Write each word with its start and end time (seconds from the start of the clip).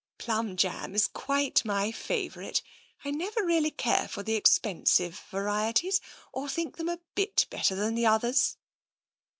"Plimi 0.17 0.55
jam 0.55 0.95
is 0.95 1.05
quite 1.05 1.63
my 1.63 1.91
favourite. 1.91 2.63
I 3.05 3.11
never 3.11 3.43
really 3.45 3.69
care 3.69 4.07
for 4.07 4.23
the 4.23 4.33
expensive 4.33 5.21
varieties, 5.29 6.01
or 6.33 6.49
think 6.49 6.77
them 6.77 6.89
a 6.89 6.99
bit 7.13 7.45
better 7.51 7.75
than 7.75 7.93
the 7.93 8.07
others." 8.07 8.57